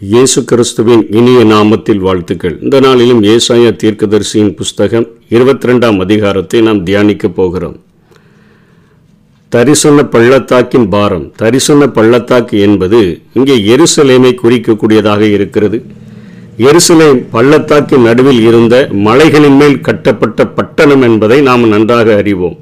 இயேசு 0.00 0.44
கிறிஸ்துவின் 0.44 1.06
இனிய 1.18 1.44
நாமத்தில் 1.44 1.98
வாழ்த்துக்கள். 1.98 2.58
இந்த 2.62 2.80
நாளிலும் 2.80 3.22
ஏசாயா 3.22 3.70
தீர்க்கதரிசியின் 3.82 4.54
புஸ்தகம் 4.54 5.06
இருபத்தி 5.28 5.68
ரெண்டாம் 5.68 5.98
அதிகாரத்தை 6.00 6.60
நாம் 6.60 6.84
தியானிக்கப் 6.84 7.34
போகிறோம். 7.34 7.80
தரிசன 9.48 10.04
பள்ளத்தாக்கின் 10.04 10.88
பாரம் 10.88 11.32
தரிசன 11.36 11.88
பள்ளத்தாக்கு 11.88 12.58
என்பது 12.58 13.22
இங்கே 13.32 13.56
எருசலேமை 13.76 14.34
குறிக்கக்கூடியதாக 14.42 15.20
இருக்கிறது. 15.20 15.84
எருசலேம் 16.58 17.26
பள்ளத்தாக்கின் 17.30 18.02
நடுவில் 18.02 18.40
இருந்த 18.40 18.88
மலைகளின் 18.90 19.56
மேல் 19.56 19.80
கட்டப்பட்ட 19.80 20.46
பட்டணம் 20.46 21.02
என்பதை 21.02 21.40
நாம் 21.40 21.68
நன்றாக 21.68 22.14
அறிவோம். 22.14 22.58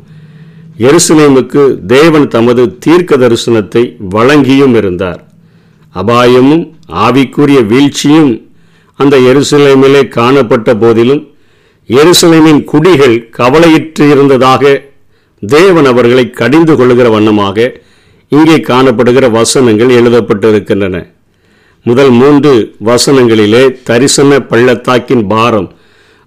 எருசலேமுக்கு 0.79 1.87
தேவன் 1.87 2.29
தமது 2.29 2.79
தீர்க்க 2.79 3.17
தரிசனத்தை 3.17 3.97
வழங்கியும் 4.11 4.75
இருந்தார். 4.75 5.24
அபாயமும் 5.99 6.65
ஆவிக்குரிய 7.05 7.61
வீழ்ச்சியும் 7.73 8.33
அந்த 8.99 9.17
எருசலேமிலே 9.31 10.03
காணப்பட்ட 10.17 10.75
போதிலும் 10.83 11.23
எருசலேமின் 11.89 12.61
குடிகள் 12.73 13.17
கவலையிற்று 13.39 14.05
இருந்ததாக 14.11 14.63
தேவன் 15.43 15.89
அவர்களை 15.93 16.25
கடிந்து 16.41 16.75
கொள்கிற 16.77 17.09
வண்ணமாக 17.15 17.67
இங்கே 18.33 18.57
காணப்படுகிற 18.69 19.25
வசனங்கள் 19.31 19.91
எழுதப்பட்டிருக்கின்றன. 20.01 20.97
முதல் 21.87 22.13
மூன்று 22.21 22.53
வசனங்களிலே 22.85 23.63
தரிசன 23.89 24.39
பள்ளத்தாக்கின் 24.51 25.25
பாரம். 25.27 25.69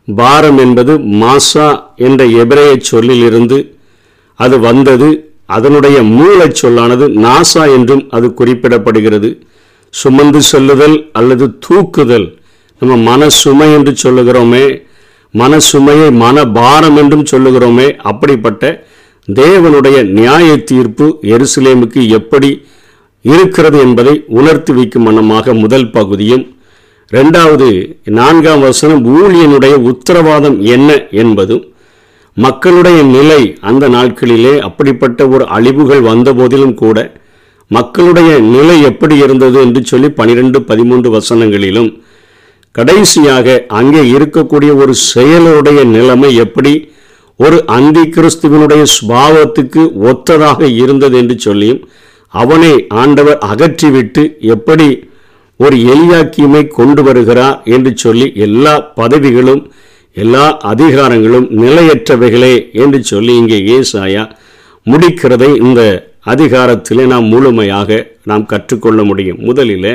பாரம் 0.08 0.60
என்பது 0.66 0.94
மாசா 1.24 1.68
என்ற 2.08 2.26
எபிரேய 2.42 2.72
சொல்லிலிருந்து 2.92 3.58
அது 4.40 4.56
வந்தது 4.60 5.10
அதனுடைய 5.56 5.98
மூளைச் 6.16 6.60
சொல்லானது 6.62 7.06
நாசா 7.26 7.64
என்றும் 7.76 8.04
அது 8.10 8.28
குறிப்பிடப்படுகிறது. 8.40 9.30
சுமந்து 9.94 10.42
செல்லுதல் 10.42 10.98
அல்லது 11.12 11.46
தூக்குதல். 11.68 12.28
நம்ம 12.82 12.98
மன 13.10 13.30
சுமை 13.30 13.68
என்று 13.74 13.94
சொல்லுகிறோமே 14.04 14.66
மன 15.34 15.60
சுமையை 15.60 16.10
மன 16.12 16.46
பாரம் 16.48 16.98
என்றும் 16.98 17.26
சொல்லுகிறோமே 17.32 17.88
அப்படிப்பட்ட 18.02 18.64
தேவனுடைய 19.28 19.98
நியாய 20.10 20.50
தீர்ப்பு 20.64 21.06
எருசலேமுக்கு 21.24 22.02
எப்படி 22.10 22.52
இருக்கிறது 23.26 23.80
என்பதை 23.80 24.14
உணர்த்தி 24.28 24.74
வைக்கும் 24.74 25.04
வண்ணமாக 25.04 25.54
முதல் 25.54 25.92
பகுதியும் 25.92 26.46
ரெண்டாவது 27.12 27.68
நான்காம் 28.12 28.60
வசனம் 28.60 29.04
ஊழியனுடைய 29.16 29.74
உத்தரவாதம் 29.84 30.58
என்ன 30.68 31.08
என்பதும் 31.12 31.66
மக்களுடைய 32.38 33.04
நிலை 33.04 33.42
அந்த 33.62 33.90
நாட்களிலே 33.90 34.60
அப்படிப்பட்ட 34.60 35.28
ஒரு 35.28 35.46
அழிவுகள் 35.48 36.02
வந்த 36.02 36.34
போதிலும் 36.34 36.74
கூட 36.74 36.98
மக்களுடைய 37.72 38.32
நிலை 38.48 38.76
எப்படி 38.82 39.16
இருந்தது 39.18 39.58
என்று 39.62 39.82
சொல்லி 39.86 40.10
பனிரெண்டு 40.12 40.60
பதிமூன்று 40.62 41.10
வசனங்களிலும் 41.10 41.90
கடைசியாக 42.76 43.58
அங்கே 43.72 44.02
இருக்கக்கூடிய 44.12 44.72
ஒரு 44.76 44.94
செயலுடைய 45.08 45.80
நிலைமை 45.88 46.32
எப்படி 46.36 46.74
ஒரு 47.40 47.58
அந்தி 47.70 48.04
கிறிஸ்துவனுடைய 48.10 48.84
சுபாவத்துக்கு 48.94 49.82
ஒத்ததாக 50.04 50.70
இருந்தது 50.78 51.18
என்று 51.18 51.36
சொல்லியும் 51.40 51.82
அவனை 52.34 52.72
ஆண்டவர் 52.94 53.40
அகற்றிவிட்டு 53.46 54.24
எப்படி 54.48 54.88
ஒரு 55.60 55.78
எளியாக்கியமை 55.86 56.64
கொண்டு 56.70 57.02
வருகிறார் 57.04 57.58
என்று 57.68 57.92
சொல்லி 57.96 58.28
எல்லா 58.38 58.74
பதவிகளும் 58.96 59.64
எல்லா 60.18 60.46
அதிகாரங்களும் 60.64 61.48
நிலையற்றவைகளே 61.58 62.56
என்று 62.74 63.00
சொல்லி 63.04 63.34
இங்கே 63.36 63.60
ஏசாயா 63.74 64.24
முடிக்கிறதை 64.86 65.50
இந்த 65.60 65.82
அதிகாரத்திலே 66.26 67.06
நாம் 67.08 67.28
முழுமையாக 67.28 67.90
நாம் 68.24 68.46
கற்றுக்கொள்ள 68.46 69.02
முடியும். 69.04 69.40
முதலில் 69.40 69.92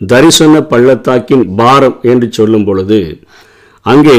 தரிசன 0.00 0.60
பள்ளத்தாக்கின் 0.62 1.54
பாரம் 1.56 1.96
என்று 2.02 2.32
சொல்லும் 2.32 2.64
பொழுது 2.64 3.00
அங்கே 3.86 4.18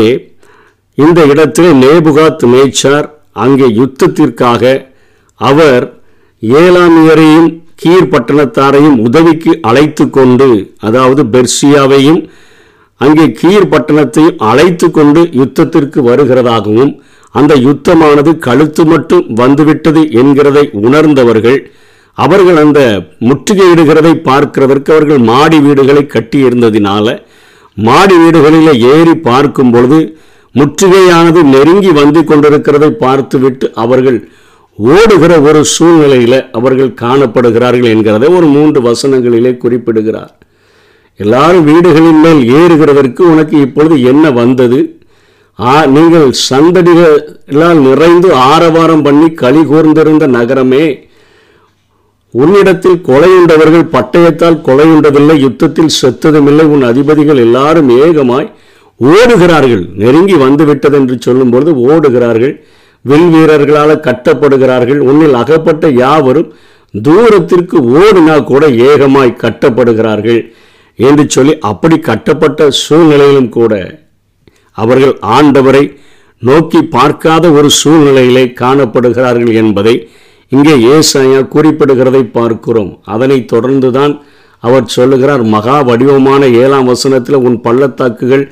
இந்த 0.98 1.20
இடத்திலே 1.26 1.72
நேபுகாத் 1.84 2.46
மேய்ச்சார் 2.46 3.08
அங்கே 3.34 3.68
யுத்தத்திற்காக 3.80 4.64
அவர் 5.40 5.86
ஏழாமியரையும் 6.44 7.50
கீர் 7.76 8.12
பட்டணத்தாரையும் 8.12 8.98
உதவிக்கு 9.00 9.52
அழைத்து 9.62 10.06
கொண்டு 10.10 10.50
அதாவது 10.80 11.24
பெர்சியாவையும் 11.26 12.22
அங்கே 13.02 13.26
கீர் 13.32 13.70
பட்டணத்தையும் 13.70 14.40
அழைத்து 14.44 14.88
கொண்டு 14.92 15.22
யுத்தத்திற்கு 15.34 16.00
வருகிறதாகவும் 16.02 16.92
அந்த 17.36 17.56
யுத்தமானது 17.56 18.38
கழுத்து 18.38 18.86
மட்டும் 18.86 19.26
வந்துவிட்டது 19.34 20.02
என்கிறதை 20.20 20.64
உணர்ந்தவர்கள் 20.86 21.60
அவர்கள் 22.18 22.58
அந்த 22.64 22.80
முற்றுகையிடுகிறதை 23.28 24.14
பார்க்கிறதற்கு 24.28 24.90
அவர்கள் 24.94 25.18
மாடி 25.18 25.60
வீடுகளை 25.60 26.04
கட்டியிருந்ததினால 26.14 27.08
மாடி 27.78 28.16
வீடுகளில் 28.18 28.82
ஏறி 28.94 29.16
பார்க்கும் 29.16 29.72
பொழுது 29.72 30.00
முற்றுகையானது 30.56 31.44
நெருங்கி 31.44 31.92
வந்து 31.92 32.22
கொண்டிருக்கிறதை 32.22 32.90
பார்த்துவிட்டு 32.90 33.74
அவர்கள் 33.74 34.20
ஓடுகிற 34.80 35.42
ஒரு 35.42 35.62
சூழ்நிலையில் 35.66 36.46
அவர்கள் 36.52 36.98
காணப்படுகிறார்கள் 37.02 37.92
என்கிறதை 37.94 38.28
ஒரு 38.38 38.46
மூன்று 38.46 38.80
வசனங்களிலே 38.82 39.58
குறிப்பிடுகிறார். 39.58 40.34
எல்லாரும் 41.16 41.64
வீடுகளின் 41.64 42.22
மேல் 42.26 42.42
ஏறுகிறதற்கு 42.60 43.22
உனக்கு 43.22 43.56
இப்பொழுது 43.62 43.96
என்ன 44.02 44.32
வந்தது? 44.32 44.99
நீங்கள் 45.60 46.32
சந்தடிகளால் 46.32 47.80
நிறைந்து 47.80 48.34
ஆரவாரம் 48.34 49.04
பண்ணி 49.04 49.34
களி 49.34 49.64
கூர்ந்திருந்த 49.64 50.28
நகரமே 50.28 51.08
உன்னிடத்தில் 52.34 53.02
கொலையுண்டவர்கள் 53.02 53.92
பட்டயத்தால் 53.92 54.62
கொலையுண்டதில்லை 54.62 55.40
யுத்தத்தில் 55.40 55.96
செத்ததுமில்லை 56.02 56.66
உன் 56.66 56.82
அதிபதிகள் 56.82 57.38
எல்லாரும் 57.38 57.90
ஏகமாய் 57.90 58.54
ஓடுகிறார்கள். 59.00 59.96
நெருங்கி 59.96 60.34
வந்துவிட்டது 60.34 60.98
என்று 60.98 61.18
சொல்லும்பொழுது 61.26 61.72
ஓடுகிறார்கள் 61.76 62.62
வில் 63.02 63.30
வீரர்களால் 63.30 64.00
கட்டப்படுகிறார்கள் 64.00 65.00
உன்னில் 65.00 65.34
அகப்பட்ட 65.34 65.90
யாவரும் 65.90 66.54
தூரத்திற்கு 66.94 67.78
ஓடினா 67.78 68.44
கூட 68.44 68.68
ஏகமாய் 68.68 69.40
கட்டப்படுகிறார்கள் 69.42 70.54
என்று 70.96 71.30
சொல்லி 71.30 71.60
அப்படி 71.60 72.00
கட்டப்பட்ட 72.00 72.70
சூழ்நிலையிலும் 72.70 73.50
கூட 73.50 73.74
அவர்கள் 74.84 75.16
ஆண்டவரை 75.36 75.84
நோக்கி 76.50 76.80
பார்க்காத 76.96 77.46
ஒரு 77.58 77.70
சூழ்நிலையிலே 77.82 78.46
காணப்படுகிறார்கள் 78.62 79.56
என்பதை 79.62 79.96
இங்கே 80.56 80.76
ஏசாயா 80.96 81.42
குறிப்பிடுகிறதை 81.56 82.22
பார்க்கிறோம். 82.38 82.92
அதனைத் 83.14 83.52
தொடர்ந்துதான் 83.54 84.14
அவர் 84.68 84.94
சொல்லுகிறார் 84.96 85.44
மகா 85.56 85.76
வடிவமான 85.90 86.42
ஏழாம் 86.62 86.90
வசனத்தில் 86.92 87.44
உன் 87.48 87.58
பள்ளத்தாக்குகள் 87.66 88.44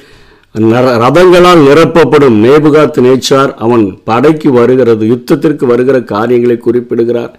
ரதங்களால் 1.03 1.65
நிரப்பப்படும். 1.69 2.37
நேபுகாத் 2.45 2.99
நேச்சார் 3.07 3.51
அவன் 3.65 3.83
படைக்கு 4.09 4.49
வருகிறது 4.59 5.03
யுத்தத்திற்கு 5.13 5.65
வருகிற 5.71 5.97
காரியங்களை 6.13 6.57
குறிப்பிடுகிறார். 6.57 7.33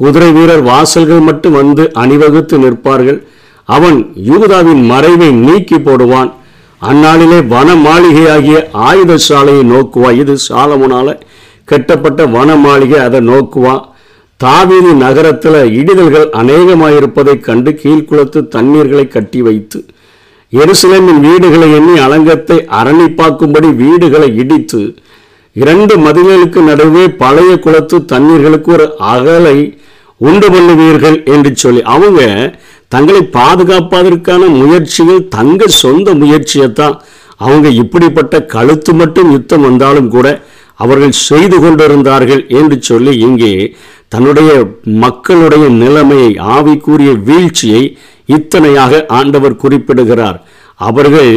குதிரை 0.00 0.30
வீரர் 0.36 0.64
வாசல்கள் 0.70 1.22
மட்டும் 1.28 1.56
வந்து 1.60 1.84
அணிவகுத்து 2.02 2.56
நிற்பார்கள். 2.64 3.20
அவன் 3.76 3.98
யூதாவின் 4.30 4.82
மறைவை 4.90 5.30
நீக்கி 5.46 5.78
போடுவான். 5.86 6.30
அந்நாளிலே 6.82 7.38
வன 7.48 7.68
மாளிகையாகிய 7.76 8.56
ஆயுத 8.82 9.12
சாலையை 9.18 9.62
நோக்குவா? 9.64 10.10
இது 10.12 10.34
சாலமுனால 10.46 11.08
கட்டப்பட்ட 11.68 12.20
வன 12.26 12.50
மாளிகை 12.56 12.98
அதை 13.00 13.20
நோக்குவான் 13.22 13.82
தாவீதி 14.40 14.92
நகரத்தில் 14.96 15.60
இடிதல்கள் 15.78 16.26
அநேகமாயிருப்பதை 16.34 17.34
கண்டு 17.40 17.70
கீழ்குளத்து 17.80 18.40
தண்ணீர்களை 18.48 19.06
கட்டி 19.08 19.40
வைத்து 19.42 19.78
எருசலேமின் 20.52 21.20
வீடுகளை 21.20 21.68
எண்ணி 21.72 21.94
அலங்கத்தை 22.00 22.58
அரணிப்பாக்கும்படி 22.78 23.70
வீடுகளை 23.80 24.28
இடித்து 24.36 24.80
இரண்டு 25.56 25.94
மதில்களுக்கு 25.98 26.60
நடுவே 26.62 27.04
பழைய 27.18 27.52
குளத்து 27.56 27.96
தண்ணீர்களுக்கு 28.12 28.70
ஒரு 28.72 28.86
அகலை 29.08 29.58
உண்டு 30.20 30.48
பண்ணுவீர்கள் 30.48 31.18
என்று 31.34 31.50
சொல்லி 31.56 31.82
அவங்க 31.94 32.20
தங்களை 32.92 33.22
பாதுகாப்பதற்கான 33.38 34.42
முயற்சிகள் 34.60 35.28
தங்கள் 35.36 35.78
சொந்த 35.82 36.14
முயற்சியைத்தான். 36.14 36.96
அவங்க 37.46 37.68
இப்படிப்பட்ட 37.82 38.34
கழுத்து 38.54 38.92
மட்டும் 38.94 39.32
யுத்தம் 39.32 39.60
வந்தாலும் 39.60 40.08
கூட 40.08 40.26
அவர்கள் 40.82 41.14
செய்து 41.28 41.56
கொண்டிருந்தார்கள் 41.60 42.42
என்று 42.60 42.76
சொல்லி 42.88 43.12
இங்கே 43.18 43.52
தன்னுடைய 44.08 44.50
மக்களுடைய 45.04 45.64
நிலைமையை 45.82 46.30
ஆவிக்குரிய 46.56 47.12
வீழ்ச்சியை 47.28 47.82
இத்தனையாக 48.36 49.02
ஆண்டவர் 49.18 49.60
குறிப்பிடுகிறார். 49.62 50.38
அவர்கள் 50.88 51.32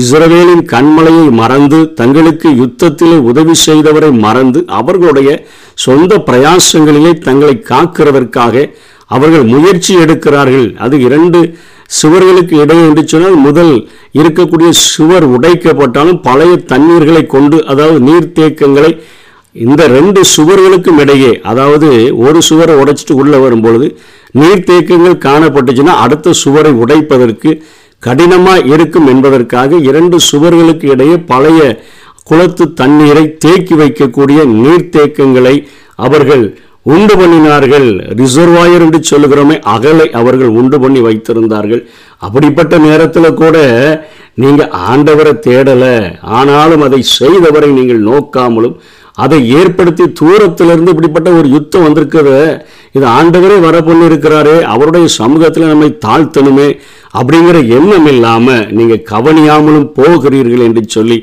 இஸ்ரவேலின் 0.00 0.62
கண்மலையை 0.72 1.26
மறந்து 1.40 1.78
தங்களுக்கு 1.94 2.48
யுத்தத்திலே 2.60 3.16
உதவி 3.30 3.54
செய்தவரை 3.66 4.10
மறந்து 4.26 4.60
அவர்களுடைய 4.78 5.30
சொந்த 5.84 6.12
பிரயாசங்களிலே 6.28 7.12
தங்களை 7.26 7.56
காக்கிறதற்காக 7.70 8.54
அவர்கள் 9.10 9.44
முயற்சி 9.44 9.92
எடுக்கிறார்கள். 9.96 10.68
அது 10.78 10.96
இரண்டு 11.00 11.38
சுவர்களுக்கு 11.90 12.54
இடையே 12.62 12.82
என்று 12.88 13.02
சொன்னால் 13.08 13.38
முதல் 13.38 13.72
இருக்கக்கூடிய 14.12 14.70
சுவர் 14.86 15.26
உடைக்கப்பட்டாலும் 15.36 16.20
பழைய 16.20 16.54
தண்ணீர்களை 16.72 17.22
கொண்டு 17.26 17.58
அதாவது 17.64 18.00
நீர்த்தேக்கங்களை 18.00 18.90
இந்த 19.54 19.82
ரெண்டு 19.88 20.20
சுவர்களுக்கும் 20.34 20.98
இடையே 20.98 21.30
அதாவது 21.42 21.88
ஒரு 22.16 22.40
சுவரை 22.42 22.74
உடைச்சிட்டு 22.74 23.14
உள்ளே 23.14 23.38
வரும்பொழுது 23.38 23.86
நீர்த்தேக்கங்கள் 24.38 25.16
காணப்பட்டுச்சுன்னா 25.18 25.94
அடுத்த 25.98 26.34
சுவரை 26.42 26.72
உடைப்பதற்கு 26.72 27.52
கடினமாக 28.02 28.66
இருக்கும் 28.66 29.06
என்பதற்காக 29.06 29.78
இரண்டு 29.90 30.16
சுவர்களுக்கு 30.30 30.86
இடையே 30.90 31.16
பழைய 31.24 31.62
குளத்து 32.22 32.64
தண்ணீரை 32.72 33.24
தேக்கி 33.38 33.74
வைக்கக்கூடிய 33.74 34.40
நீர்த்தேக்கங்களை 34.54 35.56
அவர்கள் 35.98 36.44
உண்டு 36.86 37.14
பண்ணினார்கள். 37.20 37.88
ரிசர்வாயர் 38.20 38.84
என்று 38.84 39.00
சொல்லுகிறோமே 39.10 39.56
அகலை 39.72 40.06
அவர்கள் 40.20 40.54
உண்டு 40.60 40.76
பண்ணி 40.84 41.00
வைத்திருந்தார்கள். 41.06 41.82
அப்படிப்பட்ட 42.26 42.74
நேரத்தில் 42.86 43.38
கூட 43.42 43.56
நீங்கள் 44.42 44.72
ஆண்டவரை 44.90 45.34
தேடலை 45.46 45.96
ஆனாலும் 46.38 46.84
அதை 46.86 47.00
செய்தவரை 47.18 47.70
நீங்கள் 47.78 48.06
நோக்காமலும் 48.10 48.76
அதை 49.24 49.38
ஏற்படுத்தி 49.60 50.04
தூரத்திலிருந்து 50.20 50.92
இப்படிப்பட்ட 50.92 51.28
ஒரு 51.38 51.48
யுத்தம் 51.54 51.84
வந்திருக்கிறது 51.86 52.42
இது 52.96 53.06
ஆண்டவரே 53.18 53.56
வர 53.64 53.76
பண்ணியிருக்கிறாரே 53.80 54.56
அவருடைய 54.72 55.06
சமூகத்தில் 55.20 55.70
நம்மை 55.70 55.88
தாழ்த்தணுமே 56.04 56.68
அப்படிங்கிற 57.12 57.58
எண்ணம் 57.76 58.08
இல்லாமல் 58.12 58.66
நீங்கள் 58.78 59.06
கவனியாமலும் 59.12 59.88
போகிறீர்கள் 59.98 60.66
என்று 60.68 60.82
சொல்லி 60.96 61.18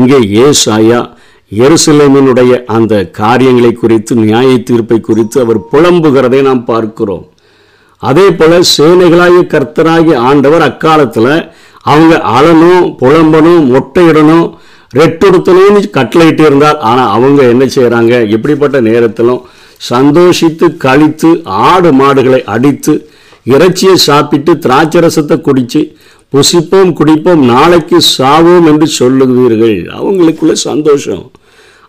இங்கே 0.00 0.20
ஏசாயா 0.44 1.00
எருசலேமினுடைய 1.50 2.52
அந்த 2.76 2.94
காரியங்களை 3.20 3.72
குறித்து 3.72 4.12
நியாய 4.24 4.50
தீர்ப்பை 4.68 4.98
குறித்து 5.00 5.36
அவர் 5.44 5.60
புலம்புகிறதை 5.72 6.40
நாம் 6.48 6.62
பார்க்கிறோம். 6.64 7.24
அதே 8.02 8.26
போல 8.38 8.60
சேனைகளாகிய 8.76 9.42
கர்த்தராகி 9.54 10.12
ஆண்டவர் 10.28 10.64
அக்காலத்தில் 10.68 11.32
அவங்க 11.92 12.14
அழணும் 12.38 12.84
புலம்பணும் 13.00 13.64
மொட்டையிடணும் 13.74 14.46
ரெட்டுடுத்தணும்னு 14.98 15.80
கட்டளையிட்டு 15.96 16.44
இருந்தார். 16.48 16.78
ஆனால் 16.90 17.12
அவங்க 17.16 17.40
என்ன 17.52 17.64
செய்கிறாங்க 17.74 18.14
எப்படிப்பட்ட 18.36 18.76
நேரத்திலும் 18.88 19.42
சந்தோஷித்து 19.90 20.66
கழித்து 20.84 21.30
ஆடு 21.70 21.90
மாடுகளை 22.00 22.40
அடித்து 22.54 22.94
இறைச்சியை 23.54 23.96
சாப்பிட்டு 24.08 24.52
திராட்சை 24.64 25.00
ரசத்தை 25.04 25.36
குடித்து 25.40 25.82
புசிப்போம் 26.32 26.90
குடிப்போம் 26.98 27.42
நாளைக்கு 27.52 27.98
சாவோம் 28.16 28.66
என்று 28.70 28.86
சொல்லுவீர்கள். 28.98 29.78
அவங்களுக்குள்ள 29.98 30.54
சந்தோஷம். 30.68 31.24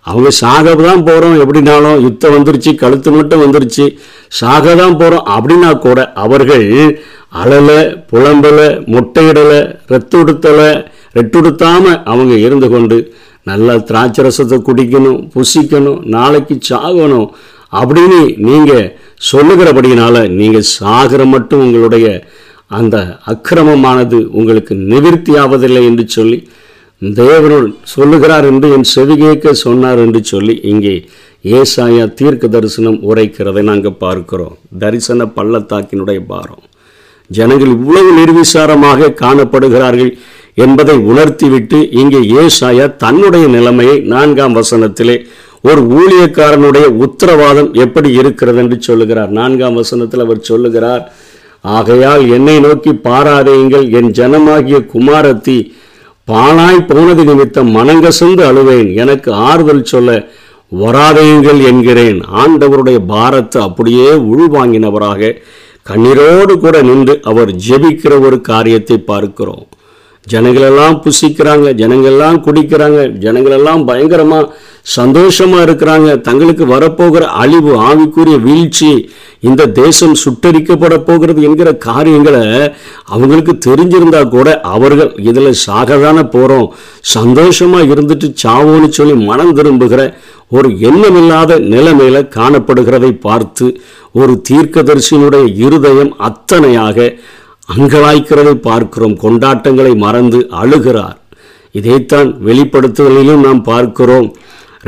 அவங்க 0.06 0.30
சாக 0.32 0.76
தான் 0.76 1.04
போகிறோம் 1.04 1.40
எப்படினாலும் 1.40 2.02
யுத்தம் 2.02 2.36
வந்துருச்சு 2.36 2.72
கழுத்து 2.76 3.10
மட்டும் 3.12 3.44
வந்துருச்சு. 3.44 3.86
சாக 4.32 4.76
தான் 4.76 4.98
போகிறோம் 4.98 5.28
அப்படின்னா 5.28 5.72
கூட 5.78 6.00
அவர்கள் 6.16 6.66
அழலை 7.34 7.80
புலம்பலை 8.10 8.70
முட்டையிடலை 8.88 9.60
ரத்து 9.88 10.18
உடுத்தலை 10.18 10.70
ரெட்டுடுத்தாமல் 11.16 12.02
அவங்க 12.04 12.34
இருந்து 12.38 12.68
கொண்டு 12.70 12.98
நல்லா 13.44 13.76
திராட்சை 13.82 14.24
ரசத்தை 14.24 14.58
குடிக்கணும் 14.62 15.22
புசிக்கணும் 15.36 16.02
நாளைக்கு 16.08 16.56
சாகணும் 16.70 17.30
அப்படின்னு 17.74 18.20
நீங்கள் 18.40 18.92
சொல்லுகிறபடினால 19.32 20.16
நீங்கள் 20.32 20.70
சாகிற 20.72 21.26
மட்டும் 21.26 21.64
உங்களுடைய 21.64 22.08
அந்த 22.72 22.98
அக்கிரமமானது 23.26 24.20
உங்களுக்கு 24.32 24.74
நிவிற்த்தி 24.92 25.34
ஆவதில்லை 25.38 25.84
என்று 25.86 26.06
சொல்லி 26.08 26.38
தேவனுள் 27.02 27.68
சொல்லுகிறார் 27.84 28.46
என்று 28.46 28.68
என் 28.72 28.90
செவிகேக்க 28.96 29.52
சொன்னார் 29.52 29.98
என்று 29.98 30.24
சொல்லி 30.24 30.60
இங்கே 30.72 30.96
ஏசாயா 31.46 32.14
தீர்க்க 32.14 32.48
தரிசனம் 32.48 33.00
உரைக்கிறதை 33.10 33.62
நாங்கள் 33.62 34.00
பார்க்கிறோம். 34.00 34.58
தரிசன 34.80 35.26
பள்ளத்தாக்கினுடைய 35.26 36.20
பாரம். 36.28 36.62
ஜனங்கள் 37.30 37.68
இவ்வளவு 37.68 38.12
நிர்விசாரமாக 38.20 39.14
காணப்படுகிறார்கள் 39.24 40.12
என்பதை 40.56 40.96
உணர்த்திவிட்டு 40.96 41.80
இங்கே 42.02 42.22
ஏசாயா 42.44 42.96
தன்னுடைய 42.96 43.48
நிலைமையை 43.48 44.00
நான்காம் 44.14 44.56
வசனத்திலே 44.56 45.18
ஒரு 45.62 45.82
ஊழியக்காரனுடைய 45.98 46.86
உத்தரவாதம் 47.06 47.74
எப்படி 47.74 48.10
இருக்கிறது 48.14 48.60
என்று 48.60 48.78
சொல்லுகிறார். 48.82 49.32
நான்காம் 49.32 49.76
வசனத்தில் 49.76 50.20
அவர் 50.20 50.48
சொல்லுகிறார் 50.52 51.12
ஆகையால் 51.62 52.24
என்னை 52.30 52.60
நோக்கி 52.60 52.92
பாராதேயுங்கள் 52.92 53.90
என் 53.90 54.12
ஜனமாகிய 54.20 54.78
குமாரத்தி 54.94 55.58
பாழாய் 56.28 56.86
போனது 56.86 57.24
நிமித்தம் 57.24 57.70
மனங்கசந்து 57.76 58.42
அழுவேன். 58.50 58.90
எனக்கு 58.96 59.34
ஆறுதல் 59.34 59.84
சொல்ல 59.84 60.28
வராதேயுங்கள் 60.72 61.62
என்கிறேன். 61.70 62.20
ஆண்டவருடைய 62.42 63.00
பாரத்தை 63.08 63.62
அப்படியே 63.62 64.10
உள்வாங்கினவராக 64.32 65.36
கண்ணீரோடு 65.90 66.54
கூட 66.60 66.82
நின்று 66.82 67.20
அவர் 67.24 67.52
ஜெபிக்கிற 67.68 68.14
ஒரு 68.20 68.42
காரியத்தை 68.42 68.98
பார்க்கிறோம். 68.98 69.68
ஜனங்களெல்லாம் 70.32 70.98
புசிக்கிறாங்க 71.04 71.68
ஜனங்கள்லாம் 71.74 72.38
குடிக்கிறாங்க 72.46 73.00
ஜனங்களெல்லாம் 73.20 73.86
பயங்கரமாக 73.86 74.52
சந்தோஷமாக 74.96 75.66
இருக்கிறாங்க. 75.66 76.08
தங்களுக்கு 76.22 76.66
வரப்போகிற 76.66 77.24
அழிவு 77.42 77.74
ஆவிக்குரிய 77.82 78.38
வீழ்ச்சி 78.40 78.90
இந்த 79.40 79.68
தேசம் 79.76 80.16
சுட்டரிக்கப்பட 80.24 80.96
போகிறது 81.04 81.42
என்கிற 81.42 81.70
காரியங்களை 81.86 82.42
அவங்களுக்கு 83.06 83.54
தெரிஞ்சிருந்தா 83.68 84.22
கூட 84.28 84.48
அவர்கள் 84.72 85.12
இதில் 85.24 85.60
சாகதான 85.66 86.24
போகிறோம் 86.30 86.68
சந்தோஷமாக 87.16 87.90
இருந்துட்டு 87.94 88.30
சாவோன்னு 88.44 88.90
சொல்லி 88.90 89.16
மனம் 89.24 89.54
திரும்புகிற 89.54 90.04
ஒரு 90.52 90.70
எண்ணமில்லாத 90.88 91.60
நிலைமையில 91.74 92.22
காணப்படுகிறதை 92.30 93.12
பார்த்து 93.20 93.68
ஒரு 94.14 94.34
தீர்க்கதரிசியினுடைய 94.50 95.46
இருதயம் 95.66 96.14
அத்தனையாக 96.22 96.98
அங்கலாய்க்கிறதை 97.70 98.54
பார்க்கிறோம். 98.70 99.16
கொண்டாட்டங்களை 99.24 99.94
மறந்து 99.96 100.40
அழுகிறார். 100.62 101.18
இதைத்தான் 101.72 102.30
வெளிப்படுத்துதலிலும் 102.48 103.46
நாம் 103.48 103.62
பார்க்கிறோம். 103.64 104.28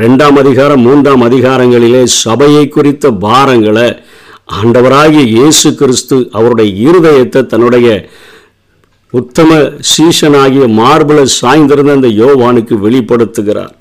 ரெண்டாம் 0.02 0.38
அதிகாரம் 0.42 0.80
மூன்றாம் 0.80 1.22
அதிகாரங்களிலே 1.28 2.02
சபையை 2.04 2.68
குறித்த 2.68 3.10
பாரங்களை 3.26 3.88
ஆண்டவராகிய 4.58 5.22
இயேசு 5.36 5.74
கிறிஸ்து 5.74 6.16
அவருடைய 6.32 6.90
இருதயத்தை 6.90 7.46
தன்னுடைய 7.46 7.88
உத்தம 9.10 9.50
சீசனாகிய 9.92 10.64
மார்பல 10.80 11.24
சாய்ந்திருந்த 11.40 11.92
அந்த 11.98 12.08
யோவானுக்கு 12.08 12.74
வெளிப்படுத்துகிறார். 12.86 13.74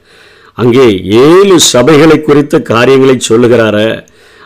அங்கே 0.53 0.87
ஏழு 1.03 1.55
சபைகளை 1.73 2.21
குறித்த 2.21 2.59
காரியங்களை 2.59 3.15
சொல்லுகிறார. 3.29 3.77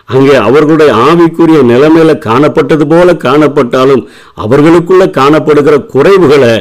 அங்கே 0.10 0.36
அவர்களுடைய 0.42 0.92
ஆவிக்குரிய 1.06 1.62
நிலைமையில 1.70 2.12
காணப்பட்டது 2.26 2.86
போல 2.88 3.14
காணப்பட்டாலும் 3.24 4.04
அவர்களுக்குள்ள 4.36 5.06
காணப்படுகிற 5.18 5.78
குறைவுகளை 5.92 6.54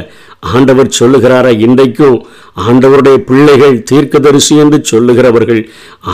ஆண்டவர் 0.49 0.89
சொல்லுகிறாரா 0.97 1.51
இன்றைக்கும்? 1.59 2.17
ஆண்டவருடைய 2.63 3.17
பிள்ளைகள் 3.23 3.83
தீர்க்கதரிசி 3.83 4.55
என்று 4.55 4.77
சொல்லுகிறவர்கள் 4.83 5.61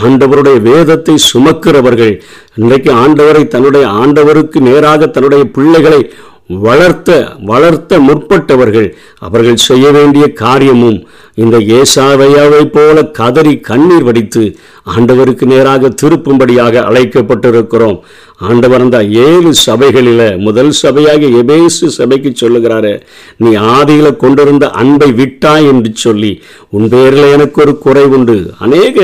ஆண்டவருடைய 0.00 0.56
வேதத்தை 0.68 1.14
சுமக்கிறவர்கள் 1.26 2.14
இன்றைக்கு 2.54 2.90
ஆண்டவரை 3.02 3.42
தன்னுடைய 3.48 3.86
ஆண்டவருக்கு 4.00 4.60
நேராக 4.60 5.06
தன்னுடைய 5.08 5.44
பிள்ளைகளை 5.50 6.00
வளர்த்த 6.50 7.10
வளர்த்த 7.50 7.98
முற்பட்டவர்கள் 7.98 8.88
அவர்கள் 9.18 9.64
செய்ய 9.68 9.90
வேண்டிய 9.90 10.24
காரியமும் 10.32 10.98
இந்த 11.34 11.56
ஏசாவையாவை 11.76 12.64
போல 12.74 12.96
கதறி 13.18 13.54
கண்ணீர் 13.68 14.02
வடித்து 14.02 14.42
ஆண்டவருக்கு 14.94 15.44
நேராக 15.52 15.90
திருப்பும்படியாக 16.02 16.82
அழைக்கப்பட்டிருக்கிறோம். 16.88 17.98
ஆண்டவர் 18.36 18.80
அந்த 18.80 19.04
ஏழு 19.04 19.54
சபைகளில் 19.54 20.38
முதல் 20.38 20.72
சபையாக 20.82 21.30
எபேசு 21.40 21.86
சபைக்கு 21.98 22.32
சொல்லுகிறாரு 22.42 22.92
நீ 23.36 23.52
ஆதியில 23.76 24.16
கொண்டிருந்த 24.16 24.68
அன்பை 24.82 25.10
விட்டாய் 25.12 25.68
என்று 25.72 25.92
சொல்லி 26.04 26.32
உன் 26.68 26.88
பேரில் 26.88 27.32
எனக்கு 27.36 27.62
ஒரு 27.62 27.74
குறை 27.78 28.04
உண்டு. 28.04 28.38
அநேக 28.58 28.98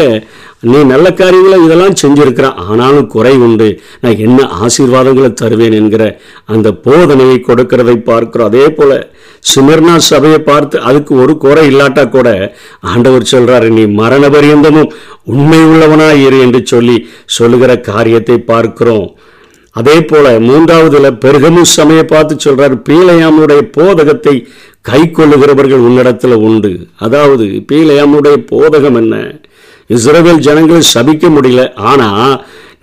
நீ 0.62 0.78
நல்ல 0.84 1.12
காரியங்களை 1.12 1.64
இதெல்லாம் 1.64 1.96
செஞ்சிருக்கிறான் 2.02 2.58
ஆனாலும் 2.70 3.06
குறை 3.06 3.32
உண்டு. 3.36 3.80
நான் 4.00 4.22
என்ன 4.26 4.48
ஆசீர்வாதங்களை 4.64 5.32
தருவேன் 5.32 5.72
என்கிற 5.72 6.20
அந்த 6.44 6.70
போதனையை 6.86 7.38
கொடுக்கிறதை 7.48 7.96
பார்க்கிறோம். 7.96 8.50
அதே 8.50 8.68
போல 8.68 9.12
சிமர்னா 9.52 9.96
சபையை 9.96 10.38
பார்த்து 10.38 10.80
அதுக்கு 10.80 11.14
ஒரு 11.22 11.36
குறை 11.36 11.64
இல்லாட்டா 11.70 12.08
கூட 12.08 12.56
ஆண்டவர் 12.80 13.30
சொல்றாரு 13.32 13.68
நீ 13.68 13.86
மரண 13.86 14.28
பரியந்தமும் 14.28 14.92
உண்மை 15.24 15.60
உள்ளவனாய் 15.64 16.22
இரு 16.26 16.40
என்று 16.40 16.66
சொல்லி 16.66 16.96
சொல்லுகிற 17.38 17.80
காரியத்தை 17.90 18.38
பார்க்கிறோம். 18.38 19.08
அதே 19.76 19.96
போல 20.02 20.26
மூன்றாவதுல 20.40 21.08
பெருகமு 21.24 21.62
சமையை 21.76 22.04
பார்த்து 22.04 22.36
சொல்றாரு 22.44 22.76
பீலையாமுடைய 22.88 23.60
போதகத்தை 23.76 24.34
கை 24.82 25.00
கொள்ளுகிறவர்கள் 25.10 25.86
உன்னிடத்துல 25.88 26.38
உண்டு. 26.48 26.72
அதாவது 26.98 27.46
பீலையாமுடைய 27.70 28.36
போதகம் 28.52 28.98
என்ன? 29.02 29.39
இஸ்ரவேல் 29.94 30.44
ஜனங்களை 30.47 30.82
சபிக்க 30.94 31.25
முடியல. 31.37 31.62
ஆனா 31.90 32.09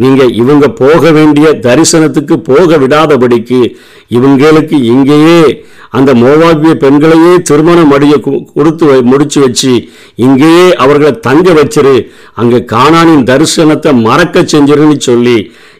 நீங்க 0.03 0.23
இவங்க 0.41 0.65
போக 0.81 1.11
வேண்டிய 1.11 1.47
தரிசனத்துக்கு 1.65 2.35
போக 2.49 2.77
விடாதபடிக்கு 2.77 3.61
இவங்களுக்கு 4.17 4.77
இங்கேயே 4.93 5.39
அந்த 5.97 6.11
மோவாபிய 6.13 6.71
பெண்களையே 6.83 7.33
திருமணம் 7.49 7.93
அடிய 7.95 8.15
கொடுத்து 8.55 8.85
முடிச்சு 9.11 9.39
வச்சு 9.41 9.73
இங்கேயே 10.25 10.65
அவர்களை 10.83 11.11
தங்க 11.27 11.47
வச்சிரு. 11.53 11.95
அங்கே 12.33 12.59
காணானின் 12.73 13.27
தரிசனத்தை 13.29 13.91
மறக்க 14.07 14.45
செஞ்சிருன்னு 14.53 14.97
சொல்லி 15.09 15.37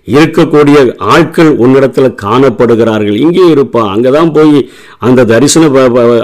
இருக்கக்கூடிய 0.07 0.77
ஆட்கள் 1.13 1.49
உன்னிடத்தில் 1.55 2.17
காணப்படுகிறார்கள். 2.23 3.17
இங்கே 3.17 3.45
இருப்பா. 3.53 3.81
அங்கே 3.93 4.09
தான் 4.09 4.31
போய் 4.31 4.69
அந்த 4.99 5.25
தரிசன 5.25 5.69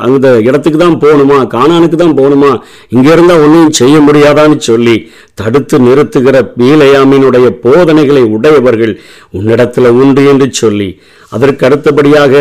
அந்த 0.07 0.27
இடத்துக்கு 0.39 0.79
தான் 0.79 0.99
போகணுமா? 1.03 1.37
காணானுக்கு 1.47 1.95
தான் 1.95 2.17
போகணுமா? 2.19 2.51
இங்கே 2.89 3.11
இருந்தால் 3.11 3.43
ஒன்றும் 3.45 3.71
செய்ய 3.71 3.97
முடியாதான்னு 3.99 4.57
சொல்லி 4.69 4.95
தடுத்து 5.35 5.79
நிறுத்துகிற 5.79 6.37
பீலையாமினுடைய 6.57 7.47
போதனைகளை 7.65 8.23
உடையவர்கள் 8.37 8.93
உன்னிடத்தில் 9.31 9.95
உண்டு 10.01 10.23
என்று 10.25 10.47
சொல்லி 10.53 10.89
அதற்கு 11.31 11.65
அடுத்தபடியாக 11.65 12.33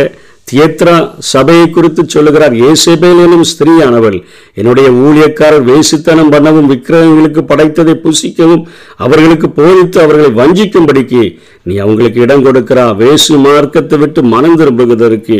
தியத்ரா 0.53 0.95
சபையை 1.33 1.67
குறித்து 1.75 2.03
சொல்லுகிறார். 2.15 2.55
ஏசேபேல் 2.71 3.21
எனும் 3.27 3.47
ஸ்திரீயானவள் 3.51 4.19
என்னுடைய 4.61 4.89
ஊழியக்காரர் 5.05 5.67
வேசித்தனம் 5.71 6.33
பண்ணவும் 6.35 6.71
விக்கிரகங்களுக்கு 6.73 7.43
படைத்ததை 7.51 7.95
புசிக்கவும் 8.05 8.65
அவர்களுக்கு 9.05 9.49
போதித்து 9.59 9.99
அவர்களை 10.05 10.31
வஞ்சிக்கும்படிக்கு 10.41 11.23
நீ 11.69 11.75
அவங்களுக்கு 11.85 12.19
இடம் 12.27 12.45
கொடுக்கிறா. 12.47 12.85
வேசு 13.03 13.35
மார்க்கத்தை 13.45 13.99
விட்டு 14.03 14.21
மனம் 14.35 14.59
திரும்புவதற்கு 14.61 15.37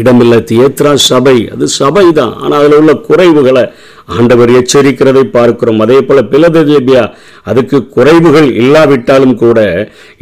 இடமில்லை. 0.00 0.38
தியத்ரா 0.50 0.92
சபை 1.10 1.36
அது 1.54 1.66
சபை 1.80 2.06
தான் 2.20 2.34
ஆனால் 2.42 2.60
அதில் 2.60 2.78
உள்ள 2.80 2.94
குறைவுகளை 3.08 3.64
ஆண்டவர் 4.06 4.50
எச்சரிக்கிறதை 4.58 5.22
பார்க்கிறோம். 5.36 5.80
அதே 5.84 5.98
போல 6.02 6.20
பிலதேபியா 6.32 7.02
அதுக்கு 7.50 7.78
குறைவுகள் 7.96 8.48
இல்லாவிட்டாலும் 8.60 9.34
கூட 9.34 9.58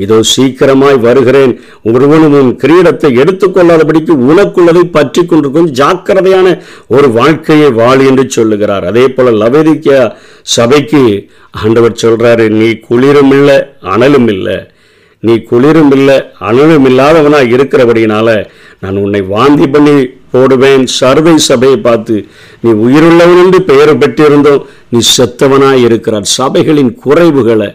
இதோ 0.04 0.18
சீக்கிரமாய் 0.32 0.98
வருகிறேன். 1.06 1.54
ஒருவனும் 1.92 2.36
உன் 2.40 2.52
கிரீடத்தை 2.64 3.10
எடுத்துக்கொள்ளாதபடிக்கு 3.22 4.16
உனக்குள்ளதை 4.30 4.84
பற்றி 4.98 5.24
கொண்டிருக்கும் 5.24 5.72
ஜாக்கிரதையான 5.80 6.56
ஒரு 6.86 7.10
வாழ்க்கையை 7.18 7.70
வாழ் 7.80 8.02
என்று 8.10 8.26
சொல்லுகிறார். 8.38 8.86
அதே 8.92 9.06
போல 9.08 9.30
லவேதிக்கியா 9.42 10.02
சபைக்கு 10.56 11.02
ஆண்டவர் 11.62 12.00
சொல்றாரு 12.02 12.48
நீ 12.58 12.68
குளிரும் 12.88 13.32
இல்லை 13.38 13.56
அனலும் 13.94 14.28
இல்லை. 14.36 14.58
நீ 15.22 15.34
குளிரும் 15.50 15.92
இல்லை 15.96 16.16
அனலும் 16.48 16.86
இல்லாதவனாக 16.90 17.52
இருக்கிறபடினால 17.56 18.28
நான் 18.82 19.00
உன்னை 19.04 19.20
வாந்தி 19.34 19.66
பண்ணி 19.66 19.94
போடுவேன். 20.32 20.84
சர்வை 21.00 21.34
சபையை 21.48 21.78
பார்த்து 21.86 22.16
நீ 22.62 22.70
உயிருள்ளவன் 22.84 23.40
என்று 23.44 23.60
பெயர் 23.70 23.92
பெற்றிருந்தோம் 24.02 24.62
நீ 24.92 25.00
செத்தவனாய் 25.16 25.84
இருக்கிறார். 25.88 26.26
சபைகளின் 26.38 26.92
குறைவுகளை 27.04 27.70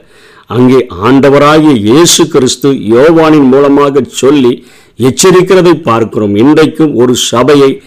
அங்கே 0.56 0.80
ஆண்டவராகிய 1.08 1.74
இயேசு 1.90 2.24
கிறிஸ்து 2.34 2.70
யோவானின் 2.96 3.48
மூலமாக 3.54 4.04
சொல்லி 4.22 4.54
எச்சரிக்கிறதை 5.00 5.74
பார்க்கிறோம். 5.90 6.36
இன்றைக்கும் 6.36 6.94
ஒரு 6.96 7.16
சபையை 7.16 7.82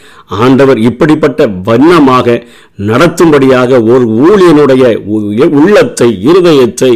ஆண்டவர் 0.44 0.78
இப்படிப்பட்ட 0.78 1.46
வண்ணமாக 1.68 2.44
நடத்தும்படியாக 2.88 3.70
ஒரு 3.92 4.04
ஊழியனுடைய 4.24 4.84
உள்ளத்தை 5.60 6.08
இருதயத்தை 6.30 6.90